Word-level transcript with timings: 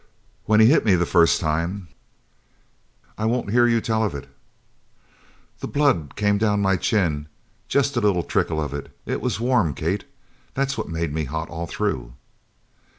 "When 0.45 0.59
he 0.59 0.65
hit 0.65 0.83
me 0.83 0.95
the 0.95 1.05
first 1.05 1.39
time" 1.39 1.87
"I 3.19 3.25
won't 3.25 3.51
hear 3.51 3.67
you 3.67 3.79
tell 3.79 4.03
of 4.03 4.15
it!" 4.15 4.27
"The 5.59 5.67
blood 5.67 6.15
come 6.15 6.39
down 6.39 6.59
my 6.59 6.75
chin 6.75 7.27
jest 7.67 7.95
a 7.95 8.01
little 8.01 8.23
trickle 8.23 8.59
of 8.59 8.73
it. 8.73 8.89
It 9.05 9.21
was 9.21 9.39
warm, 9.39 9.75
Kate. 9.75 10.05
That 10.55 10.69
was 10.69 10.77
what 10.79 10.89
made 10.89 11.13
me 11.13 11.25
hot 11.25 11.49
all 11.49 11.67
through." 11.67 12.13